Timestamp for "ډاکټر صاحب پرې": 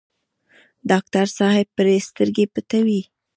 0.89-1.95